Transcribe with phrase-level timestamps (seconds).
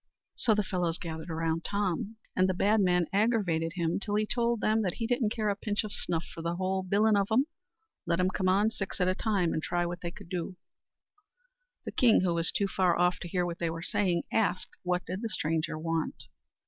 [0.35, 4.59] So the fellows gathered round Tom, and the bad man aggravated him till he told
[4.59, 7.45] them he didn't care a pinch o' snuff for the whole bilin' of 'em;
[8.07, 10.55] let 'em come on, six at a time, and try what they could do.
[11.85, 15.05] The king, who was too far off to hear what they were saying, asked what
[15.05, 16.23] did the stranger want.